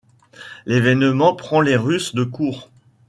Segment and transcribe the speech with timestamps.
[0.65, 2.71] L'évènement prend les Russes de court.